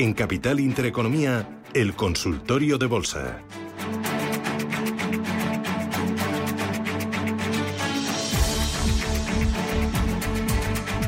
[0.00, 3.42] En Capital Intereconomía, el consultorio de bolsa.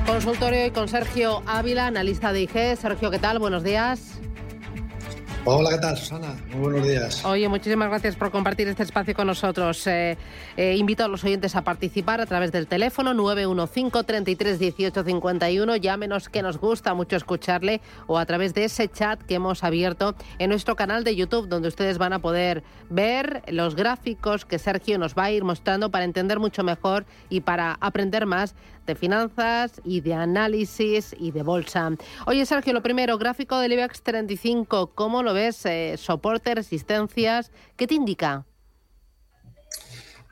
[0.04, 2.76] Consultorio y con Sergio Ávila, analista de IG.
[2.76, 3.38] Sergio, ¿qué tal?
[3.38, 4.21] Buenos días.
[5.44, 6.36] Hola, ¿qué tal, Susana?
[6.52, 7.24] Muy buenos días.
[7.24, 9.84] Oye, muchísimas gracias por compartir este espacio con nosotros.
[9.88, 10.16] Eh,
[10.56, 15.76] eh, invito a los oyentes a participar a través del teléfono 915 33 18 51.
[15.76, 20.14] Llámenos que nos gusta mucho escucharle o a través de ese chat que hemos abierto
[20.38, 24.96] en nuestro canal de YouTube, donde ustedes van a poder ver los gráficos que Sergio
[24.96, 28.54] nos va a ir mostrando para entender mucho mejor y para aprender más
[28.86, 31.90] de finanzas y de análisis y de bolsa.
[32.26, 35.64] Oye, Sergio, lo primero, gráfico del IBEX 35, ¿cómo lo ves?
[35.66, 38.44] Eh, soporte, resistencias, ¿qué te indica?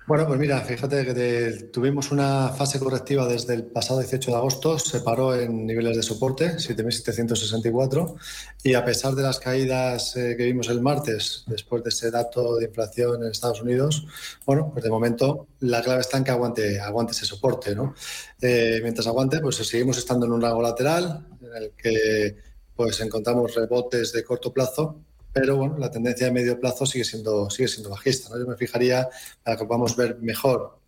[0.07, 4.77] Bueno, pues mira, fíjate que tuvimos una fase correctiva desde el pasado 18 de agosto,
[4.77, 8.17] se paró en niveles de soporte, 7.764,
[8.65, 12.57] y a pesar de las caídas eh, que vimos el martes, después de ese dato
[12.57, 14.05] de inflación en Estados Unidos,
[14.45, 17.95] bueno, pues de momento la clave está en que aguante, aguante ese soporte, ¿no?
[18.41, 22.37] Eh, mientras aguante, pues seguimos estando en un rango lateral, en el que
[22.75, 27.49] pues encontramos rebotes de corto plazo pero bueno, la tendencia de medio plazo sigue siendo,
[27.51, 28.31] sigue siendo bajista.
[28.39, 29.09] Yo me fijaría,
[29.43, 30.79] para que podamos ver mejor,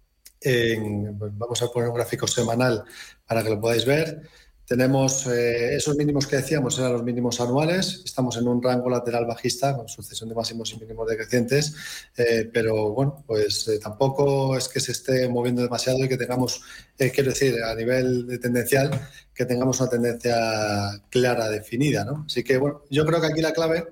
[0.41, 2.85] en, vamos a poner un gráfico semanal
[3.27, 4.23] para que lo podáis ver.
[4.65, 8.01] Tenemos eh, esos mínimos que decíamos, eran los mínimos anuales.
[8.05, 11.75] Estamos en un rango lateral bajista con sucesión de máximos y mínimos decrecientes,
[12.17, 16.63] eh, pero bueno, pues eh, tampoco es que se esté moviendo demasiado y que tengamos,
[16.97, 18.91] quiero decir, a nivel de tendencial,
[19.35, 22.05] que tengamos una tendencia clara, definida.
[22.05, 22.25] ¿no?
[22.27, 23.89] Así que bueno, yo creo que aquí la clave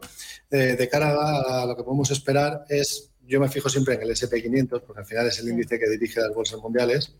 [0.50, 4.82] de cara a lo que podemos esperar es, yo me fijo siempre en el SP500,
[4.82, 7.14] porque al final es el índice que dirige las bolsas mundiales.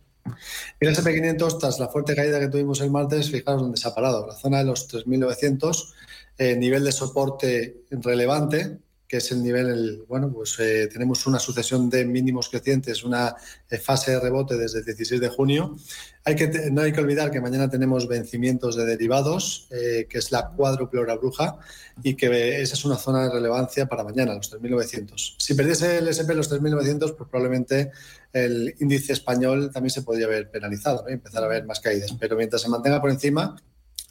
[0.81, 3.95] Y el SP500, tras la fuerte caída que tuvimos el martes, fijaros dónde se ha
[3.95, 5.93] parado, la zona de los 3.900,
[6.39, 8.79] eh, nivel de soporte relevante,
[9.10, 13.34] que es el nivel, bueno, pues eh, tenemos una sucesión de mínimos crecientes, una
[13.69, 15.76] eh, fase de rebote desde el 16 de junio.
[16.25, 20.31] Hay que, no hay que olvidar que mañana tenemos vencimientos de derivados, eh, que es
[20.31, 21.59] la cuádruple hora bruja,
[22.04, 25.34] y que esa es una zona de relevancia para mañana, los 3.900.
[25.38, 27.91] Si perdiese el SP los 3.900, pues probablemente
[28.32, 32.15] el índice español también se podría haber penalizado, empezar a ver más caídas.
[32.21, 33.56] Pero mientras se mantenga por encima,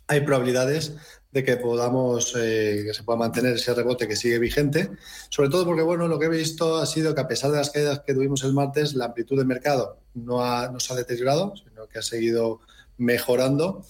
[0.10, 0.94] hay probabilidades
[1.32, 4.90] de que podamos, eh, que se pueda mantener ese rebote que sigue vigente,
[5.30, 7.70] sobre todo porque, bueno, lo que he visto ha sido que a pesar de las
[7.70, 11.54] caídas que tuvimos el martes, la amplitud de mercado no, ha, no se ha deteriorado,
[11.56, 12.62] sino que ha seguido
[12.98, 13.86] mejorando.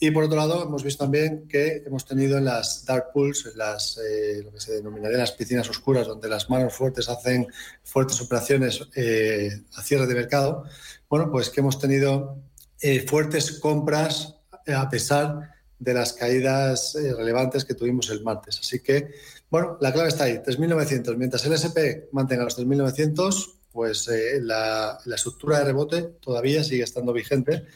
[0.00, 3.58] Y por otro lado, hemos visto también que hemos tenido en las dark pools, en
[3.58, 7.46] las, eh, lo que se denominaría las piscinas oscuras, donde las manos fuertes hacen
[7.84, 10.64] fuertes operaciones eh, a cierre de mercado,
[11.08, 12.38] bueno, pues que hemos tenido
[13.06, 18.60] fuertes compras a pesar de las caídas eh, relevantes que tuvimos el martes.
[18.60, 19.12] Así que,
[19.50, 21.16] bueno, la clave está ahí, 3.900.
[21.16, 26.82] Mientras el SP mantenga los 3.900, pues eh, la, la, estructura de rebote todavía sigue
[26.82, 27.66] estando vigente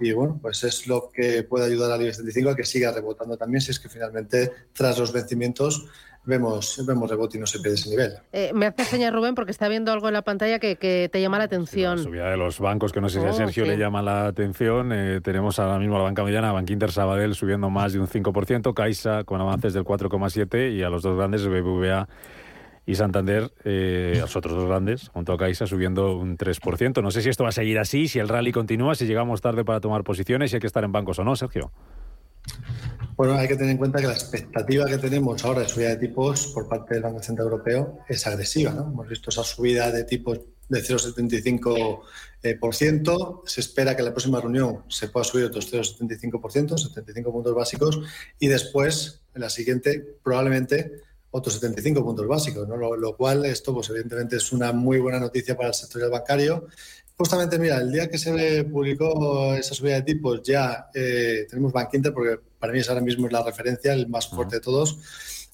[0.00, 3.36] y bueno, pues es lo que puede ayudar al IBEX 35 a que siga rebotando
[3.36, 5.86] también si es que finalmente tras los vencimientos
[6.24, 8.12] vemos, vemos rebote y no se pierde ese nivel.
[8.32, 11.38] Eh, me hace señal Rubén porque está viendo algo en la pantalla que, te llama
[11.38, 11.96] la atención.
[11.96, 14.26] la subida de los bancos, que no sé si a oh, Sergio le llama la
[14.26, 14.92] atención.
[14.92, 18.74] Eh, tenemos ahora mismo a la banca mediana, Bankinter Sabadell subiendo más de un 5%,
[18.74, 22.08] Caixa con avances del 4,7% y a los dos grandes, BBVA
[22.84, 27.02] y Santander, eh, los otros dos grandes, junto a Caixa, subiendo un 3%.
[27.02, 29.64] No sé si esto va a seguir así, si el rally continúa, si llegamos tarde
[29.64, 31.70] para tomar posiciones, si hay que estar en bancos o no, Sergio.
[33.22, 35.96] Bueno, hay que tener en cuenta que la expectativa que tenemos ahora de subida de
[35.96, 38.72] tipos por parte del Banco Central Europeo es agresiva.
[38.72, 38.88] ¿no?
[38.88, 41.70] Hemos visto esa subida de tipos de 0,75%.
[42.42, 42.58] Eh,
[43.46, 48.00] se espera que en la próxima reunión se pueda subir otros 0,75%, 75 puntos básicos,
[48.40, 50.90] y después, en la siguiente, probablemente
[51.30, 52.76] otros 75 puntos básicos, ¿no?
[52.76, 56.66] lo, lo, cual esto pues evidentemente es una muy buena noticia para el sector bancario
[57.16, 61.90] Justamente, mira, el día que se publicó esa subida de tipos ya eh, tenemos Bank
[61.94, 64.96] Inter, porque para mí es ahora mismo la referencia, el más fuerte de todos.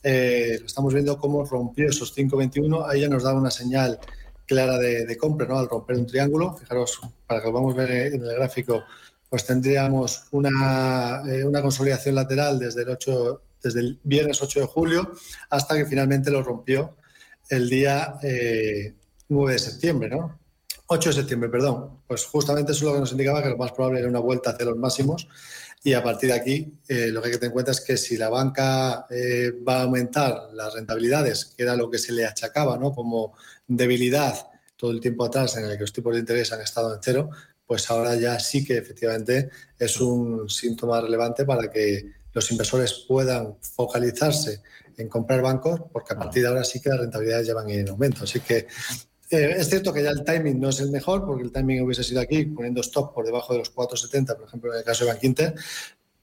[0.02, 3.98] Eh, estamos viendo cómo rompió esos 5.21, ahí ya nos da una señal
[4.44, 5.58] clara de, compra, ¿no?
[5.58, 8.84] Al romper un triángulo, fijaros, para que lo vamos a ver en el gráfico,
[9.26, 14.66] pues tendríamos una, eh, una consolidación lateral desde el 8, desde el viernes 8 de
[14.66, 15.12] julio
[15.48, 16.94] hasta que finalmente lo rompió
[17.48, 18.18] el día
[19.28, 20.38] 9 de septiembre, ¿no?
[20.88, 22.02] 8 de septiembre, perdón.
[22.06, 24.50] Pues justamente eso es lo que nos indicaba que lo más probable era una vuelta
[24.50, 25.26] hacia los máximos
[25.84, 27.96] y a partir de aquí eh, lo que hay que tener en cuenta es que
[27.96, 32.26] si la banca eh, va a aumentar las rentabilidades, que era lo que se le
[32.26, 32.92] achacaba ¿no?
[32.92, 33.34] como
[33.66, 37.00] debilidad todo el tiempo atrás en el que los tipos de interés han estado en
[37.02, 37.30] cero,
[37.66, 43.56] pues ahora ya sí que efectivamente es un síntoma relevante para que los inversores puedan
[43.60, 44.62] focalizarse
[44.96, 47.88] en comprar bancos, porque a partir de ahora sí que las rentabilidades ya van en
[47.88, 48.24] aumento.
[48.24, 48.66] Así que
[49.30, 52.02] eh, es cierto que ya el timing no es el mejor, porque el timing hubiese
[52.02, 55.12] sido aquí, poniendo stop por debajo de los 4,70, por ejemplo, en el caso de
[55.12, 55.54] Bankinter,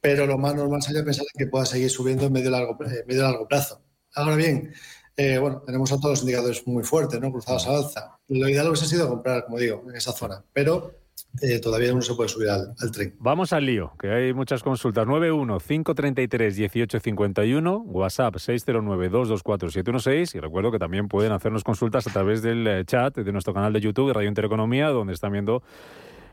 [0.02, 3.24] pero lo más normal sería pensar que pueda seguir subiendo en medio largo, eh, medio
[3.24, 3.81] largo plazo.
[4.13, 4.74] Ahora bien,
[5.18, 7.31] eh, bueno, tenemos a todos los indicadores muy fuertes, ¿no?
[7.31, 8.19] cruzados al alza.
[8.28, 10.94] Lo ideal hubiese sido comprar, como digo, en esa zona, pero
[11.41, 13.15] eh, todavía no se puede subir al, tren.
[13.19, 15.05] Vamos al lío, que hay muchas consultas.
[15.07, 23.15] 91-533-1851, WhatsApp 609-224-716 y recuerdo que también pueden hacernos consultas a través del eh, chat
[23.17, 25.61] de nuestro canal de YouTube Radio Intereconomía, donde están viendo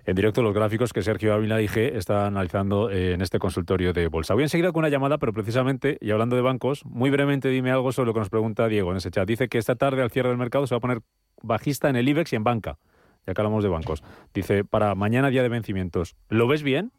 [0.04, 3.92] en directo los gráficos que Sergio Ávila y G está analizando eh, en este consultorio
[3.92, 4.34] de bolsa.
[4.34, 7.92] Voy enseguida con una llamada, pero precisamente, y hablando de bancos, muy brevemente dime algo
[7.92, 9.28] sobre lo que nos pregunta Diego en ese chat.
[9.28, 11.02] Dice que esta tarde al cierre del mercado se va a poner
[11.42, 12.78] bajista en el IBEX y en banca
[13.26, 14.02] ya que hablamos de bancos.
[14.34, 16.92] Dice, para mañana día de vencimientos, ¿lo ves bien?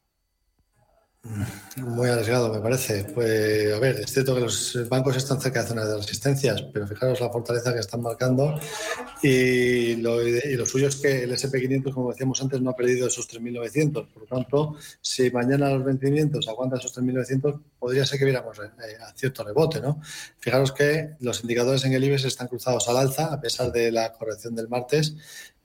[1.77, 3.05] Muy arriesgado, me parece.
[3.05, 6.85] Pues, a ver, es cierto que los bancos están cerca de zonas de resistencias, pero
[6.85, 8.59] fijaros la fortaleza que están marcando.
[9.21, 13.29] Y lo, y suyo es que el SP500, como decíamos antes, no ha perdido esos
[13.29, 14.11] 3.900.
[14.11, 18.97] Por lo tanto, si mañana los vencimientos aguantan esos 3.900, podría ser que viéramos eh,
[19.01, 19.79] a cierto rebote.
[19.79, 20.01] ¿no?
[20.39, 24.11] Fijaros que los indicadores en el IBEX están cruzados al alza, a pesar de la
[24.11, 25.15] corrección del martes.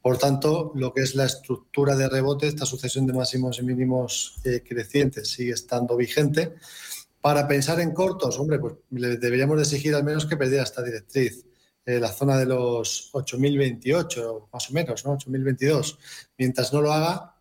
[0.09, 4.37] Por tanto, lo que es la estructura de rebote, esta sucesión de máximos y mínimos
[4.43, 6.55] eh, crecientes sigue estando vigente.
[7.21, 11.45] Para pensar en cortos, hombre, pues deberíamos exigir al menos que perdiera esta directriz.
[11.85, 15.19] Eh, la zona de los 8.028, más o menos, ¿no?
[15.19, 15.99] 8.022.
[16.39, 17.37] Mientras no lo haga,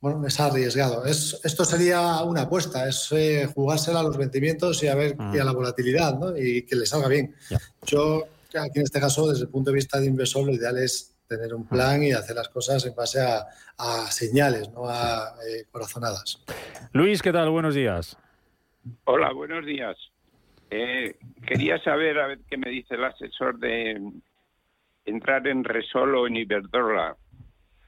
[0.00, 1.04] bueno, es arriesgado.
[1.04, 5.40] Es, esto sería una apuesta, es eh, jugársela a los vencimientos y a ver y
[5.40, 6.38] a la volatilidad, ¿no?
[6.38, 7.34] Y que le salga bien.
[7.84, 11.11] Yo, aquí en este caso, desde el punto de vista de inversor, lo ideal es
[11.36, 13.46] tener un plan y hacer las cosas en base a,
[14.10, 16.42] señales, no a eh, corazonadas.
[16.92, 17.50] Luis, ¿qué tal?
[17.50, 18.16] Buenos días.
[19.04, 19.96] Hola, buenos días.
[20.70, 24.00] Eh, quería saber, a ver qué me dice el asesor de
[25.04, 27.16] entrar en Resol o en Iberdrola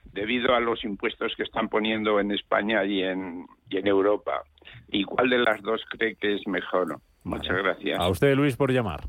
[0.03, 4.43] debido a los impuestos que están poniendo en España y en, y en Europa.
[4.87, 6.99] ¿Y cuál de las dos cree que es mejor?
[7.23, 7.99] Muchas gracias.
[7.99, 9.01] A usted, Luis, por llamar.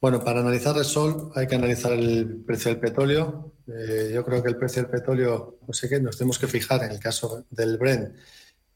[0.00, 3.54] Bueno, para analizar el sol hay que analizar el precio del petróleo.
[3.66, 6.84] Eh, yo creo que el precio del petróleo, no sé qué, nos tenemos que fijar
[6.84, 8.14] en el caso del Brent,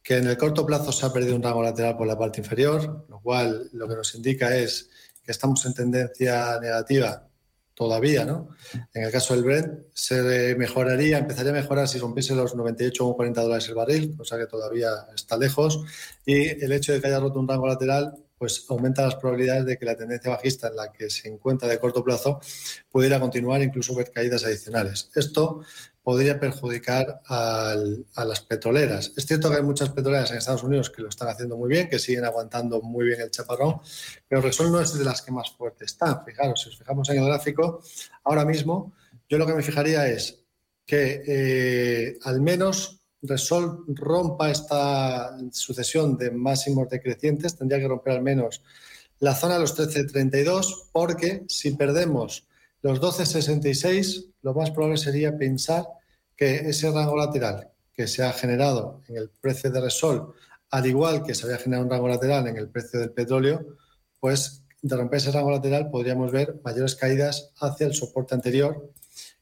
[0.03, 3.07] que en el corto plazo se ha perdido un rango lateral por la parte inferior,
[3.09, 4.91] lo cual lo que nos indica es
[5.23, 7.29] que estamos en tendencia negativa
[7.73, 8.49] todavía, ¿no?
[8.93, 13.69] En el caso del Brent se mejoraría, empezaría a mejorar si rompiese los 98,40 dólares
[13.69, 15.85] el barril, cosa que todavía está lejos,
[16.27, 18.13] y el hecho de que haya roto un rango lateral
[18.43, 21.79] pues aumenta las probabilidades de que la tendencia bajista en la que se encuentra de
[21.79, 22.41] corto plazo
[22.91, 25.13] pudiera continuar, incluso ver caídas adicionales.
[25.15, 25.63] Esto
[26.03, 27.77] podría perjudicar a
[28.17, 29.13] las petroleras.
[29.17, 31.89] Es cierto que hay muchas petroleras en Estados Unidos que lo están haciendo muy bien,
[31.89, 33.81] que siguen aguantando muy bien el chaparrón,
[34.27, 36.25] pero Resol no es de las que más fuerte está.
[36.25, 37.81] Fijaros, si os fijamos en el gráfico,
[38.25, 38.93] ahora mismo
[39.29, 40.43] yo lo que me fijaría es
[40.85, 48.23] que eh, al menos Resol rompa esta sucesión de máximos decrecientes, tendría que romper al
[48.23, 48.63] menos
[49.21, 52.47] la zona de los 13.32, porque si perdemos
[52.83, 55.87] los 12.66, lo más probable sería pensar
[56.37, 60.35] que ese rango lateral que se ha generado en el precio de Resol,
[60.71, 63.77] al igual que se había generado un rango lateral en el precio del petróleo,
[64.19, 68.91] pues de romper ese rango lateral podríamos ver mayores caídas hacia el soporte anterior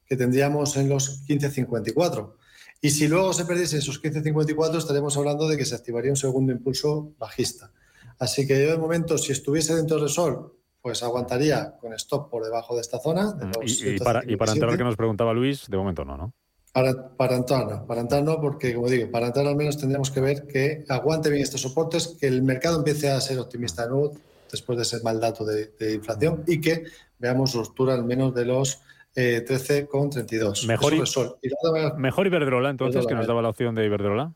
[0.05, 2.35] que tendríamos en los 15.54.
[2.81, 6.53] Y si luego se perdiese esos 15.54, estaremos hablando de que se activaría un segundo
[6.53, 7.71] impulso bajista.
[8.19, 12.45] Así que yo de momento, si estuviese dentro del sol, pues aguantaría con stop por
[12.45, 13.35] debajo de esta zona.
[13.35, 16.33] Mm, y, para, y para entrar que nos preguntaba Luis, de momento no, ¿no?
[16.73, 20.11] Para, para, entrar no, para entrar no, porque como digo, para entrar al menos tendríamos
[20.11, 23.91] que ver que aguante bien estos soportes, que el mercado empiece a ser optimista de
[23.91, 24.13] nuevo
[24.51, 26.85] después de ese mal dato de, de inflación y que
[27.19, 28.81] veamos ruptura al menos de los
[29.15, 30.67] eh, 13,32.
[30.67, 34.33] Mejor, y, mejor Iberdrola, entonces, que nos daba la opción de Iberdrola.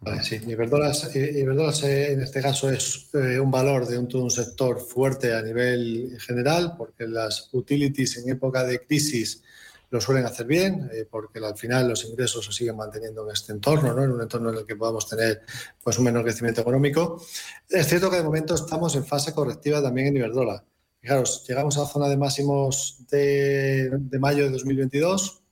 [0.00, 4.78] Vale, sí, Iberdrola, eh, en este caso es eh, un valor de un, un, sector
[4.80, 9.42] fuerte a nivel general, porque las utilities en época de crisis
[9.94, 13.52] lo suelen hacer bien, eh, porque al final los ingresos se siguen manteniendo en este
[13.52, 14.02] entorno, ¿no?
[14.02, 15.42] en un entorno en el que podamos tener
[15.84, 17.22] pues, un menor crecimiento económico.
[17.68, 20.64] Es cierto que de momento estamos en fase correctiva también en Iberdrola.
[21.04, 25.42] Fijaros, llegamos a la zona de máximos de, de mayo de 2022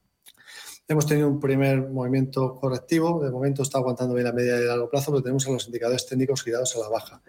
[0.89, 4.89] Hemos tenido un primer movimiento correctivo, de momento está aguantando bien la media de largo
[4.89, 7.23] plazo, pero tenemos a los indicadores técnicos girados a la baja.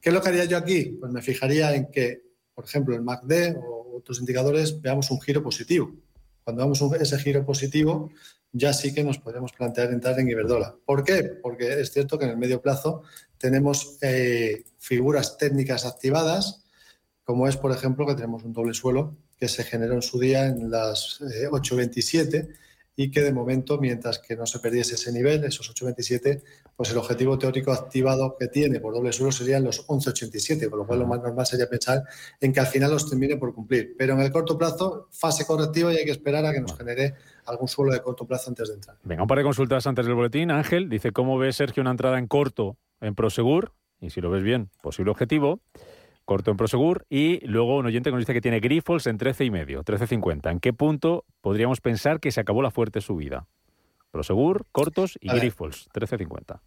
[0.00, 0.96] ¿Qué es lo que haría yo aquí?
[0.98, 2.22] Pues me fijaría en que,
[2.54, 5.94] por ejemplo, el MACD o otros indicadores veamos un giro positivo.
[6.44, 8.10] Cuando veamos ese giro positivo,
[8.52, 10.76] ya sí que nos podemos plantear entrar en Iberdrola.
[10.82, 11.24] ¿Por qué?
[11.42, 13.02] Porque es cierto que en el medio plazo
[13.36, 16.65] tenemos eh, figuras técnicas activadas,
[17.26, 20.46] como es, por ejemplo, que tenemos un doble suelo que se generó en su día
[20.46, 22.48] en las 8.27 eh,
[22.94, 26.40] y que de momento, mientras que no se perdiese ese nivel, esos 8,27,
[26.76, 30.86] pues el objetivo teórico activado que tiene por doble suelo serían los 11,87, con lo
[30.86, 32.04] cual lo más normal sería pensar
[32.40, 33.96] en que al final los termine por cumplir.
[33.98, 37.14] Pero en el corto plazo, fase correctiva y hay que esperar a que nos genere
[37.46, 38.98] algún suelo de corto plazo antes de entrar.
[39.02, 40.52] Venga, un par de consultas antes del boletín.
[40.52, 43.72] Ángel dice, ¿cómo ve Sergio una entrada en corto en Prosegur?
[44.00, 45.60] Y si lo ves bien, posible objetivo
[46.26, 47.06] corto en Prosegur.
[47.08, 50.50] Y luego un oyente que nos dice que tiene Grifols en 13 y medio, 13.50.
[50.50, 53.46] ¿En qué punto podríamos pensar que se acabó la fuerte subida?
[54.10, 56.60] Prosegur, cortos y Grifols, 13.50.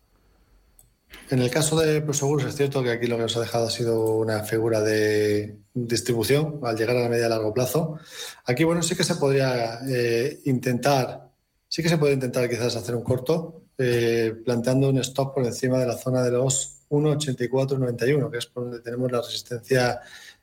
[1.32, 3.72] En el caso de Prosegur es cierto que aquí lo que nos ha dejado ha
[3.72, 8.00] sido una figura de distribución al llegar a la media a largo plazo.
[8.46, 11.30] Aquí, bueno, sí que se podría eh, intentar,
[11.68, 15.80] sí que se puede intentar quizás hacer un corto, eh, planteando un stop por encima
[15.80, 20.02] de la zona de los 1,8491, que es por donde tenemos la resistencia,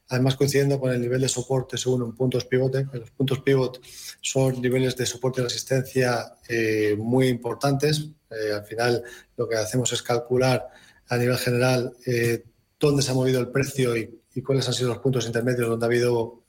[0.09, 2.87] además coincidiendo con el nivel de soporte según en puntos pivote.
[2.93, 3.81] Los puntos pivot
[4.21, 8.09] son niveles de soporte y resistencia eh, muy importantes.
[8.31, 9.03] Eh, al final
[9.37, 10.69] lo que hacemos es calcular
[11.09, 12.45] a nivel general eh,
[12.79, 15.87] dónde se ha movido el precio y, y, cuáles han sido los puntos intermedios donde
[15.87, 16.43] ha habido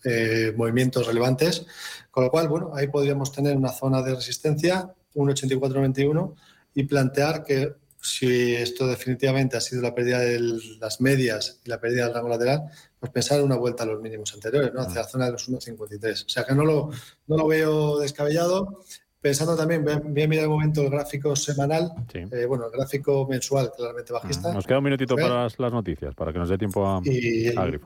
[0.56, 1.66] movimientos relevantes.
[2.12, 6.36] Con lo cual, bueno, ahí podríamos tener una zona de resistencia, 1,8491,
[6.74, 7.76] y plantear que
[8.08, 10.40] si esto definitivamente ha sido la pérdida de
[10.80, 12.64] las medias y la pérdida del rango lateral,
[13.00, 14.82] pues pensar una vuelta a los mínimos anteriores, ¿no?
[14.82, 16.26] hacia la zona de los 1,53.
[16.26, 16.90] O sea que no lo,
[17.28, 18.80] no lo veo descabellado.
[19.20, 23.72] Pensando también, voy a, mirar el momento el gráfico semanal, eh, bueno, el gráfico mensual
[23.76, 24.54] claramente bajista.
[24.54, 27.80] Nos queda un minutito para las, noticias, para que nos dé tiempo a, y, Vale,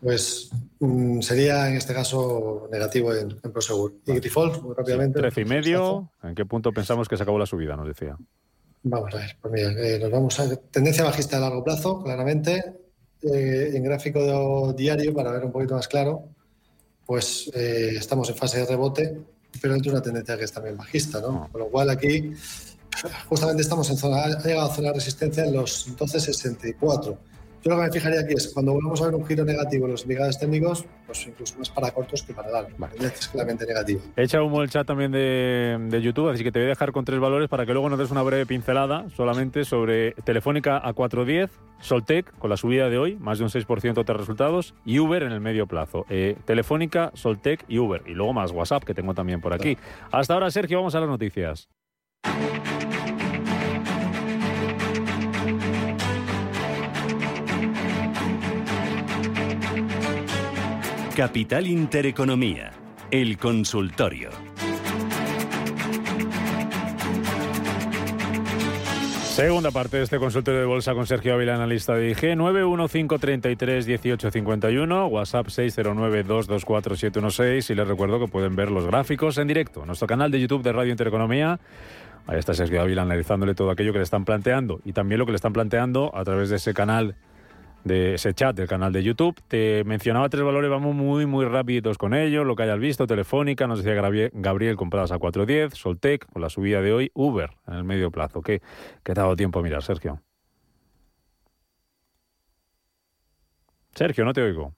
[0.00, 3.96] pues mm, sería en este caso negativo en, Prosegur.
[4.06, 5.20] Y Grifols, muy rápidamente.
[5.20, 7.76] 13 y medio, ¿en qué punto pensamos que se acabó la subida?
[7.76, 8.16] Nos decía.
[8.82, 12.74] Vamos a ver, pues mira, eh, nos vamos a tendencia bajista a largo plazo, claramente.
[13.22, 16.28] Eh, en gráfico diario, para ver un poquito más claro,
[17.04, 19.20] pues eh, estamos en fase de rebote,
[19.60, 21.48] pero dentro de una tendencia que es también bajista, ¿no?
[21.50, 22.32] Con lo cual aquí
[23.28, 27.18] justamente estamos en zona, ha llegado a zona de resistencia en los 1264
[27.62, 29.92] yo lo que me fijaría aquí es cuando volvamos a ver un giro negativo en
[29.92, 32.78] los indicadores técnicos, pues incluso más para cortos que para largos.
[32.78, 32.94] Vale.
[33.00, 34.00] Es claramente negativo.
[34.16, 37.04] He echado humo el chat también de, YouTube, así que te voy a dejar con
[37.04, 41.50] tres valores para que luego nos des una breve pincelada solamente sobre Telefónica a 410,
[41.80, 45.32] Soltec con la subida de hoy, más de un 6% de resultados, y Uber en
[45.32, 46.06] el medio plazo.
[46.08, 48.02] Eh, Telefónica, Soltec y Uber.
[48.06, 49.76] Y luego más WhatsApp que tengo también por aquí.
[50.12, 51.68] Hasta ahora, Sergio, vamos a las noticias.
[61.18, 62.70] Capital Intereconomía,
[63.10, 64.30] el consultorio.
[69.24, 75.48] Segunda parte de este consultorio de bolsa con Sergio Ávila, analista de IG, 915331851, WhatsApp
[75.48, 80.38] 609224716 y les recuerdo que pueden ver los gráficos en directo en nuestro canal de
[80.38, 81.58] YouTube de Radio Intereconomía.
[82.28, 85.32] Ahí está Sergio Ávila analizándole todo aquello que le están planteando y también lo que
[85.32, 87.16] le están planteando a través de ese canal
[87.88, 89.34] de ese chat del canal de YouTube.
[89.48, 93.66] Te mencionaba tres valores, vamos muy, muy rápidos con ellos, lo que hayas visto, Telefónica,
[93.66, 94.00] nos decía
[94.32, 98.42] Gabriel, compradas a 4.10, Soltec, con la subida de hoy, Uber en el medio plazo.
[98.42, 98.60] ¿Qué,
[99.02, 100.22] qué te ha dado tiempo a mirar, Sergio?
[103.94, 104.77] Sergio, no te oigo.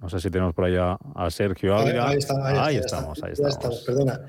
[0.00, 2.08] No sé si tenemos por allá a Sergio Ávila.
[2.08, 2.18] Ahí,
[2.56, 3.82] ahí, estamos, ahí estamos.
[3.84, 4.20] Perdona,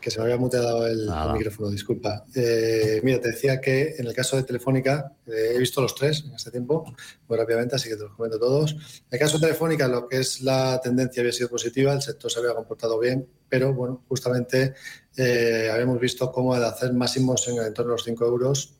[0.00, 2.24] que se me había muteado el, micrófono, disculpa.
[2.34, 6.24] Eh, mira, te decía que en el caso de Telefónica, eh, he visto los tres
[6.24, 6.84] en este tiempo,
[7.28, 8.72] muy rápidamente, así que te los comento todos.
[8.72, 8.78] En
[9.10, 12.38] el caso de Telefónica, lo que es la tendencia había sido positiva, el sector se
[12.38, 14.74] había comportado bien, pero bueno, justamente
[15.16, 18.74] eh, habíamos visto cómo de hacer máximos en el entorno de los 5 euros,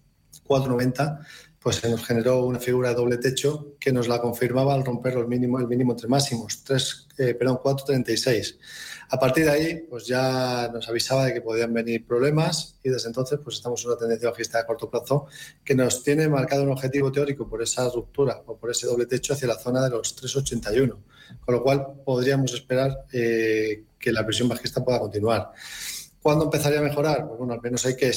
[0.47, 1.21] 4,90
[1.63, 5.19] pues se nos generó una figura de doble techo que nos la confirmaba al romper
[5.19, 8.57] el mínimo, el mínimo entre máximos, 3, eh, perdón, 4.36.
[9.11, 13.09] A partir de ahí, pues ya nos avisaba de que podían venir problemas y desde
[13.09, 15.27] entonces pues estamos en una tendencia bajista a corto plazo
[15.63, 19.35] que nos tiene marcado un objetivo teórico por esa ruptura o por ese doble techo
[19.35, 20.97] hacia la zona de los 3,81,
[21.45, 25.51] con lo cual podríamos esperar eh, que la presión bajista pueda continuar.
[26.23, 27.27] ¿Cuándo empezaría a mejorar?
[27.27, 28.13] Pues bueno, al menos hay que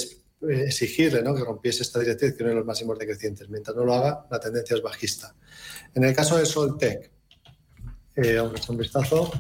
[0.50, 3.50] exigirle que rompiese esta directriz, que uno de los máximos decrecientes.
[3.50, 5.36] Mientras no lo haga, la tendencia es bajista.
[5.94, 7.12] En el caso de Soltec,
[8.16, 9.32] eh, vamos un vistazo,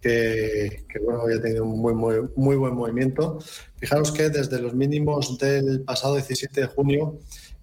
[0.00, 3.38] que, bueno, había tenido un muy, muy, muy buen movimiento.
[3.76, 7.20] Fijaros que desde los mínimos del pasado 17 de junio,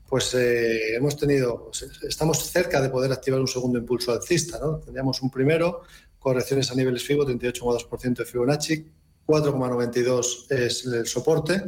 [0.08, 1.70] pues eh, hemos tenido,
[2.08, 4.58] estamos cerca de poder activar un segundo impulso alcista.
[4.60, 4.80] ¿no?
[4.80, 5.82] Teníamos un primero,
[6.18, 8.86] correcciones a niveles FIBO, 38,2% de Fibonacci,
[9.30, 11.62] 4,92 es el soporte.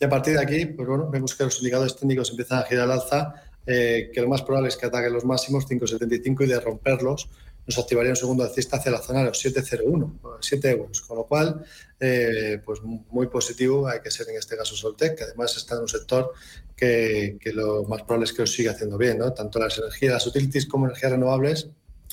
[0.00, 2.84] Y a partir de aquí, pues bueno, vemos que los indicadores técnicos empiezan a girar
[2.84, 3.34] al alza,
[3.64, 7.28] eh, que lo más probable es que ataquen los máximos 5,75 y de romperlos
[7.66, 11.00] nos activaría un segundo alcista hacia la zona de los 7,01, 7 euros.
[11.00, 11.64] Con lo cual,
[11.98, 15.82] eh, pues muy positivo hay que ser en este caso Soltec, que además está en
[15.82, 16.32] un sector
[16.76, 19.32] que, que lo más probable es que lo siga haciendo bien, ¿no?
[19.32, 21.68] tanto las energías, las utilities como energías renovables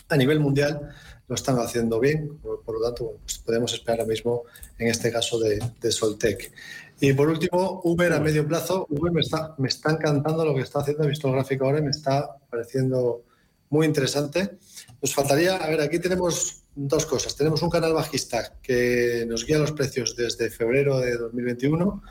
[0.10, 0.90] a nivel mundial
[1.28, 4.44] lo están haciendo bien, por, lo tanto pues podemos esperar ahora mismo
[4.78, 5.62] en este caso de,
[5.92, 6.52] Soltec.
[7.00, 8.86] Y por último, Uber a medio plazo.
[8.90, 11.80] Uber me está, me está encantando lo que está haciendo, he visto el gráfico ahora
[11.80, 13.24] y me está pareciendo
[13.70, 14.58] muy interesante.
[15.02, 17.36] Nos faltaría, a ver, aquí tenemos dos cosas.
[17.36, 22.02] Tenemos un canal bajista que nos guía los precios desde febrero de 2021.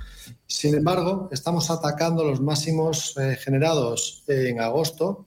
[0.47, 5.27] Sin embargo, estamos atacando los máximos eh, generados en agosto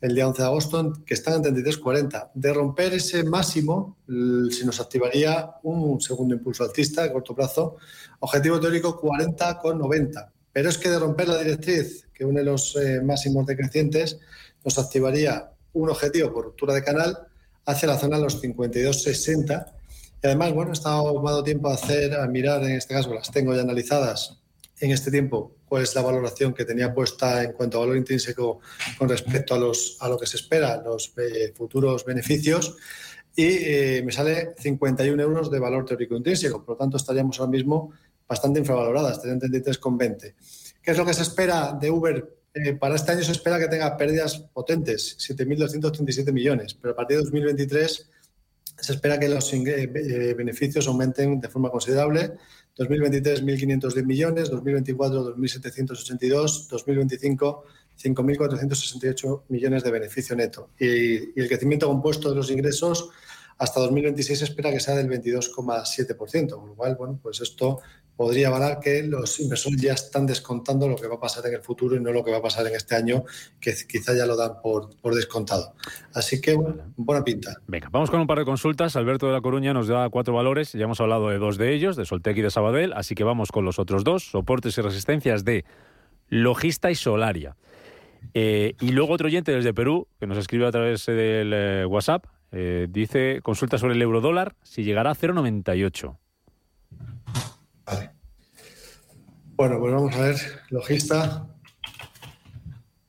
[0.00, 2.30] el día 11 de agosto, que están en 33.40.
[2.34, 7.76] De romper ese máximo, se nos activaría un segundo impulso alcista a corto plazo.
[8.20, 10.30] Objetivo teórico 40,90.
[10.52, 14.18] Pero es que de romper la directriz, que une los eh, máximos decrecientes,
[14.64, 17.18] nos activaría un objetivo por ruptura de canal
[17.66, 19.72] hacia la zona de los 52,60.
[20.22, 23.30] Y además, bueno, he estado dado tiempo a hacer, a mirar, en este caso las
[23.30, 24.38] tengo ya analizadas
[24.80, 28.60] en este tiempo cuál es la valoración que tenía puesta en cuanto a valor intrínseco
[28.96, 32.76] con respecto a, lo que se espera, los eh, futuros beneficios,
[33.36, 36.64] y eh, me sale 51 euros de valor teórico intrínseco.
[36.64, 37.92] Por lo tanto, estaríamos ahora mismo
[38.26, 40.34] bastante infravaloradas, estarían 33,20.
[40.82, 42.36] ¿Qué es lo que se espera de Uber?
[42.54, 47.18] Eh, para este año se espera que tenga pérdidas potentes, 7.237 millones, pero a partir
[47.18, 48.10] de 2023
[48.80, 49.50] se espera que los
[50.36, 52.32] beneficios aumenten de forma considerable
[52.78, 57.64] 2023 1.510 millones, 2024 2.782, 2025
[58.02, 60.70] 5.468 millones de beneficio neto.
[60.78, 63.10] Y, el crecimiento compuesto de los ingresos
[63.58, 67.80] hasta 2026 se espera que sea del 22,7%, con lo cual, bueno, pues esto
[68.18, 71.62] podría valer que los inversores ya están descontando lo que va a pasar en el
[71.62, 73.22] futuro y no lo que va a pasar en este año,
[73.60, 75.72] que quizá ya lo dan por, descontado.
[76.12, 76.58] Así que,
[76.96, 77.62] buena pinta.
[77.68, 78.96] Venga, vamos con un par de consultas.
[78.96, 81.94] Alberto de la Coruña nos da cuatro valores, ya hemos hablado de dos de ellos,
[81.94, 85.44] de Soltec y de Sabadell, así que vamos con los otros dos, soportes y resistencias
[85.44, 85.64] de
[86.28, 87.54] Logista y Solaria.
[88.34, 92.26] Eh, y luego otro oyente desde Perú, que nos escribe a través del eh, WhatsApp,
[92.50, 96.18] eh, dice, consulta sobre el euro dólar, si llegará a 0,98.
[99.56, 100.36] Bueno, pues vamos a ver,
[100.70, 101.46] logista.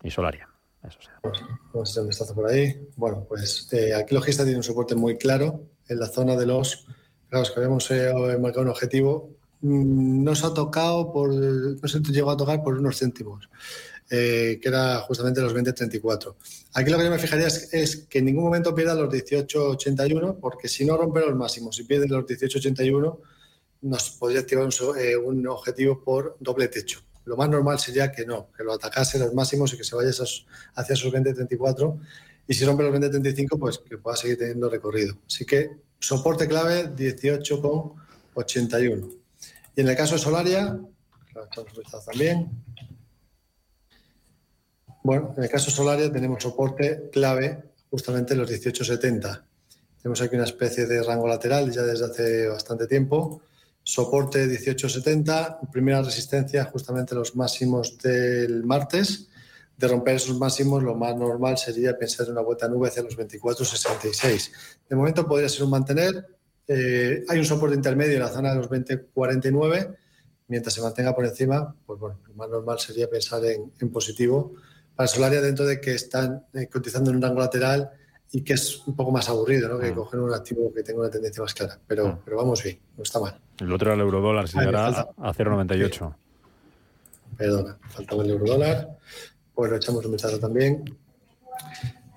[0.03, 0.47] Y Solaria.
[0.87, 1.19] Eso sea.
[1.21, 2.87] vamos a hacer un vistazo por ahí.
[2.95, 6.87] Bueno, pues eh, aquí logista tiene un soporte muy claro en la zona de los.
[7.29, 9.35] Claro, que habíamos eh, marcado un objetivo.
[9.61, 11.33] Mm, no se ha tocado por.
[11.33, 13.49] No se llegó a tocar por unos céntimos.
[14.11, 16.35] Eh, que era justamente los 20.34.
[16.73, 20.67] Aquí lo que yo me fijaría es, que en ningún momento pierda los 18.81, porque
[20.67, 23.19] si no rompe los máximos, si pierde los 18.81,
[23.81, 27.01] nos podría activar eh, un, objetivo por doble techo.
[27.25, 30.09] Lo más normal sería que no, que lo atacase los máximos y que se vaya
[30.09, 31.99] hacia esos 20.34
[32.47, 35.17] y si rompe los 20.35 pues que pueda seguir teniendo recorrido.
[35.27, 39.17] Así que soporte clave 18,81.
[39.75, 40.79] Y en el caso de Solaria,
[42.05, 42.49] también.
[45.03, 49.43] Bueno, en el caso de Solaria tenemos soporte clave justamente los 18,70.
[50.01, 53.41] Tenemos aquí una especie de rango lateral ya desde hace bastante tiempo
[53.89, 59.29] soporte 1870, primera resistencia justamente los máximos del martes.
[59.75, 63.17] De romper esos máximos, lo más normal sería pensar en una vuelta nube hacia los
[63.17, 64.51] 24,66.
[64.87, 66.23] De momento podría ser un mantener.
[66.67, 69.95] Eh, hay un soporte intermedio en la zona de los 20,49.
[70.49, 74.53] Mientras se mantenga por encima, pues bueno, lo más normal sería pensar en, positivo.
[74.95, 77.89] Para Solaria, dentro de que están eh, cotizando en un rango lateral,
[78.31, 79.79] y que es un poco más aburrido, ¿no?
[79.79, 79.95] Que mm.
[79.95, 81.79] coger un activo que tenga una tendencia más clara.
[81.87, 82.19] Pero, mm.
[82.23, 83.39] pero vamos bien, no está mal.
[83.59, 86.15] El otro era el eurodólar, si llegará a 0,98.
[87.37, 88.97] Perdona, faltaba el eurodólar.
[89.53, 90.83] pues lo echamos un vistazo también.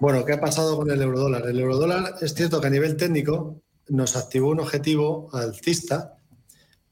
[0.00, 1.46] Bueno, ¿qué ha pasado con el eurodólar?
[1.46, 6.16] El eurodólar es cierto que a nivel técnico nos activó un objetivo alcista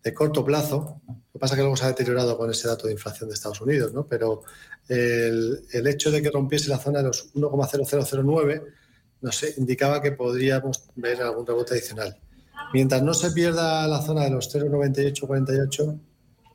[0.02, 1.00] de corto plazo.
[1.06, 3.34] Lo que pasa es que luego se ha deteriorado con ese dato de inflación de
[3.34, 4.06] Estados Unidos, ¿no?
[4.06, 4.42] Pero
[4.88, 8.62] el, hecho de que rompiese la zona de los 1,0009
[9.20, 12.18] nos indicaba que podríamos ver algún rebote adicional.
[12.72, 16.00] Mientras no se pierda la zona de los 0,9848,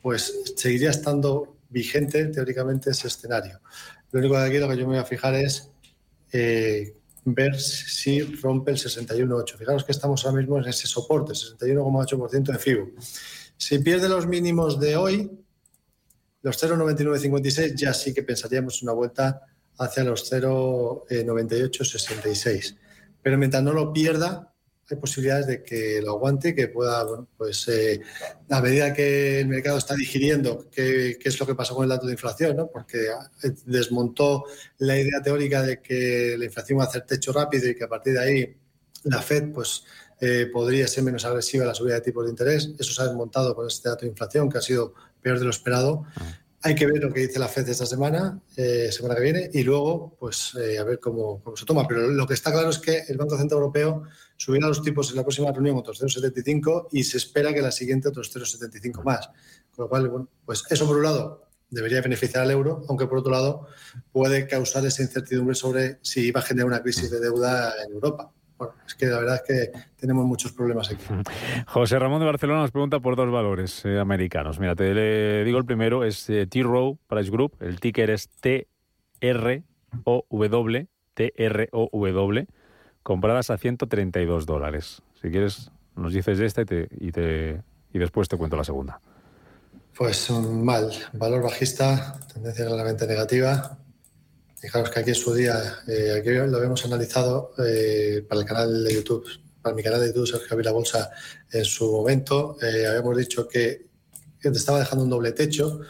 [0.01, 3.59] pues seguiría estando vigente teóricamente ese escenario.
[4.11, 5.71] Lo único que aquí lo que yo me voy a fijar es
[6.31, 9.57] eh, ver si rompe el 61,8.
[9.57, 12.91] Fijaros que estamos ahora mismo en ese soporte, 61,8% de FIBO.
[13.57, 15.31] Si pierde los mínimos de hoy,
[16.41, 19.41] los 0,9956, ya sí que pensaríamos una vuelta
[19.77, 22.77] hacia los 0,9866.
[23.21, 24.53] Pero mientras no lo pierda,
[24.89, 27.03] hay posibilidades de que lo aguante, que pueda,
[27.37, 28.01] pues eh,
[28.49, 32.05] a medida que el mercado está digiriendo qué, es lo que pasó con el dato
[32.05, 32.67] de inflación, ¿no?
[32.67, 33.07] porque
[33.43, 34.45] eh, desmontó
[34.77, 37.89] la idea teórica de que la inflación va a hacer techo rápido y que a
[37.89, 38.55] partir de ahí
[39.05, 39.83] la Fed pues,
[40.21, 42.69] eh, podría ser menos agresiva la subida de tipos de interés.
[42.77, 45.51] Eso se ha desmontado con este dato de inflación que ha sido peor de lo
[45.51, 46.05] esperado.
[46.65, 49.61] Hay que ver lo que dice la FED esta semana, eh, semana que viene, y
[49.61, 51.87] luego, pues, eh, a ver cómo, se toma.
[51.87, 54.01] Pero lo que está claro es que el Banco Central Europeo
[54.35, 58.07] subirá los tipos en la próxima reunión otros 0,75 y se espera que la siguiente
[58.07, 59.29] otros 0,75 más.
[59.75, 63.19] Con lo cual, bueno, pues eso por un lado debería beneficiar al euro, aunque por
[63.19, 63.67] otro lado
[64.11, 68.31] puede causar esa incertidumbre sobre si va a generar una crisis de deuda en Europa.
[68.57, 71.03] Bueno, es que la verdad es que tenemos muchos problemas aquí.
[71.67, 74.59] José Ramón de Barcelona nos pregunta por dos valores eh, americanos.
[74.59, 78.67] Mira, te le digo el primero, es eh, T-Row Price Group, el ticker es T-R-O-W,
[81.13, 82.47] T-R-O-W,
[83.03, 85.01] compradas a 132 dólares.
[85.21, 88.63] Si quieres, nos dices de esta y, te, y, te, y después te cuento la
[88.63, 89.01] segunda.
[89.97, 93.77] Pues mal, valor bajista, tendencia claramente negativa,
[94.65, 98.83] Fijaros que aquí en su día, eh, aquí lo habíamos analizado eh, para el canal
[98.83, 99.23] de YouTube,
[99.61, 101.11] para mi canal de YouTube, Sergio Javier Bolsa,
[101.51, 102.57] en su momento.
[102.59, 103.85] Eh, habíamos dicho que,
[104.41, 105.81] te estaba dejando un doble techo,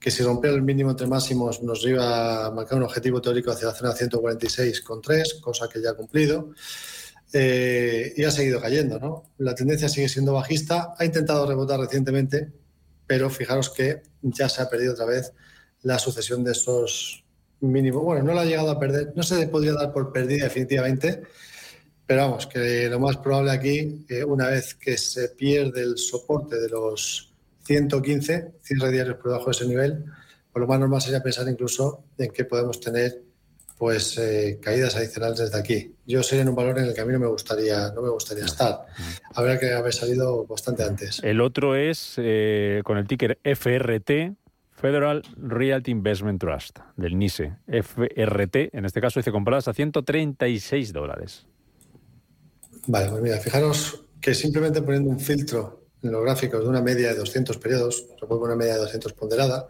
[0.00, 3.68] que si rompía el mínimo entre máximos nos iba a marcar un objetivo teórico hacia
[3.68, 6.50] la zona 146,3, cosa que ya ha cumplido.
[7.32, 9.30] y ha seguido cayendo, ¿no?
[9.38, 12.50] La tendencia sigue siendo bajista, ha intentado rebotar recientemente,
[13.06, 15.32] pero fijaros que ya se ha perdido otra vez
[15.82, 17.23] la sucesión de esos
[17.60, 18.00] mínimo.
[18.00, 21.22] Bueno, no lo ha llegado a perder, no se podría dar por perdida definitivamente,
[22.06, 26.68] pero vamos, que lo más probable aquí, una vez que se pierde el soporte de
[26.68, 27.32] los
[27.64, 30.04] 115, cierre diarios por debajo de ese nivel,
[30.52, 33.22] por lo más normal sería pensar incluso en que podemos tener
[33.78, 35.94] pues eh, caídas adicionales desde aquí.
[36.06, 38.10] Yo sería en un valor en el que a mí no me gustaría, no me
[38.10, 38.86] gustaría estar.
[39.34, 41.20] Habría que haber salido bastante antes.
[41.24, 44.36] El otro es eh, con el ticker FRT,
[44.74, 51.46] Federal Realty Investment Trust, del NISE, FRT, en este caso dice compradas a 136 dólares.
[52.86, 57.08] Vale, pues mira, fijaros que simplemente poniendo un filtro en los gráficos de una media
[57.08, 59.68] de 200 periodos, se una media de 200 ponderada,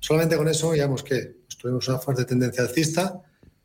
[0.00, 3.20] solamente con eso veíamos que pues, tuvimos una fuerte tendencia alcista,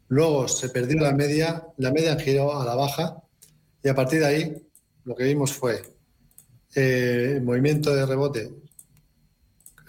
[0.10, 3.24] luego se perdió la media, la media giró a la baja
[3.84, 4.68] y a partir de ahí
[5.06, 5.82] lo que vimos fue
[6.76, 8.52] eh, el movimiento de rebote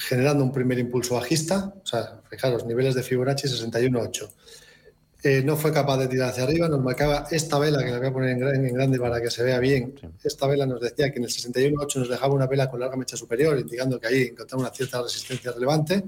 [0.09, 4.29] generando un primer impulso bajista, o sea, fijaros, niveles de Fibonacci 61.8.
[5.25, 8.09] Eh, no fue capaz de tirar hacia arriba, nos marcaba esta vela, que la voy
[8.09, 9.95] a poner en, grande para que se vea bien.
[10.25, 13.17] Esta vela nos decía que en el 61.8 nos dejaba una vela con larga mecha
[13.17, 16.03] superior, indicando que ahí encontraba una cierta resistencia relevante.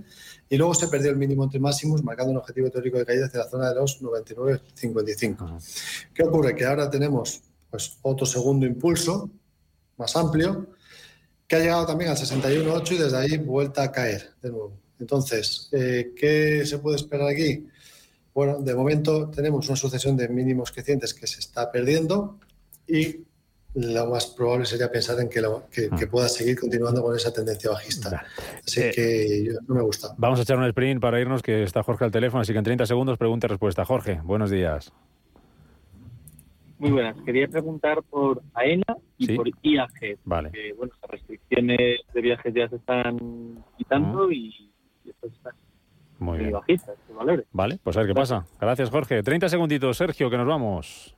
[0.49, 3.39] Y luego se perdió el mínimo entre máximos, marcando un objetivo teórico de caída hacia
[3.39, 6.11] la zona de los 99.55.
[6.13, 6.57] ¿Qué ocurre?
[6.57, 9.31] Que ahora tenemos pues, otro segundo impulso
[9.97, 10.67] más amplio,
[11.55, 14.73] que ha llegado también al 61.8 y desde ahí vuelta a caer de nuevo.
[14.99, 17.67] Entonces, eh, ¿qué se puede esperar aquí?
[18.35, 22.39] Bueno, de momento tenemos una sucesión de mínimos crecientes que se está perdiendo
[22.89, 23.21] y
[23.75, 26.11] lo más probable sería pensar en que, que, mm.
[26.11, 28.25] pueda seguir continuando con esa tendencia bajista.
[28.65, 30.15] Así eh, que no me gusta.
[30.17, 32.65] Vamos a echar un sprint para irnos, que está Jorge al teléfono, así que en
[32.65, 33.85] 30 segundos pregunta y respuesta.
[33.85, 34.93] Jorge, buenos días.
[36.79, 37.17] Muy buenas.
[37.25, 40.19] Quería preguntar por AENA y por IAG.
[40.25, 40.51] Vale.
[40.77, 44.71] bueno, las restricciones de viajes ya se están quitando y,
[45.09, 45.51] esto está
[46.19, 46.53] muy, bien.
[46.53, 46.97] bajistas.
[47.53, 48.47] Vale, pues a ver qué pasa.
[48.61, 49.23] Gracias, Jorge.
[49.23, 51.15] 30 segunditos, Sergio, que nos vamos.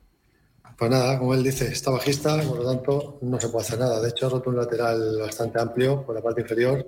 [0.77, 3.99] Pues nada, como él dice, está bajista, por lo tanto no se puede hacer nada.
[3.99, 6.87] De hecho, ha roto un lateral bastante amplio por la parte inferior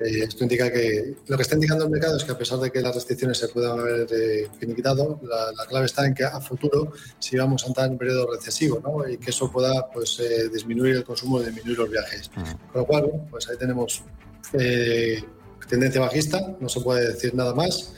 [0.00, 2.70] eh, esto indica que lo que está indicando el mercado es que a pesar de
[2.70, 6.92] que las restricciones se puedan haber eh, finiquitado, la, clave está en que a futuro
[7.18, 9.08] si vamos a entrar en un periodo recesivo ¿no?
[9.08, 12.30] y que eso pueda pues, eh, disminuir el consumo y disminuir los viajes.
[12.72, 14.02] Con lo cual, pues ahí tenemos
[15.68, 17.92] tendencia bajista, no se puede decir nada más.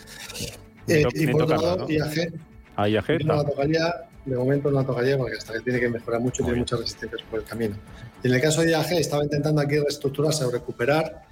[0.86, 2.32] Eh, y por otro lado, IAG.
[2.76, 3.24] Ah, IAG.
[3.24, 6.42] No la tocaría, de momento no la tocaría porque hasta que tiene que mejorar mucho,
[6.42, 7.76] tiene muchas resistencias por el camino.
[8.22, 11.22] Y en el caso de IAG, estaba intentando aquí reestructurarse o recuperar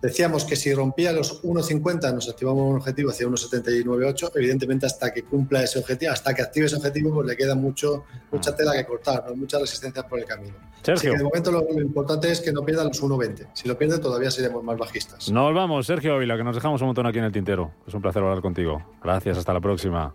[0.00, 4.30] Decíamos que si rompía los 1,50 nos activamos un objetivo hacia 1,79,8.
[4.34, 8.04] Evidentemente, hasta que cumpla ese objetivo, hasta que active ese objetivo, pues le queda mucho,
[8.30, 9.34] mucha tela que cortar, ¿no?
[9.34, 10.54] muchas resistencias por el camino.
[10.82, 11.10] Sergio.
[11.10, 13.48] Así de momento lo, importante es que no pierda los 1,20.
[13.52, 15.30] Si lo pierde, todavía seremos más bajistas.
[15.30, 17.72] Nos vamos, Sergio Ávila, que nos dejamos un montón aquí en el tintero.
[17.86, 18.80] Es un placer hablar contigo.
[19.02, 20.14] Gracias, hasta la próxima.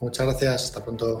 [0.00, 1.20] Muchas gracias, hasta pronto.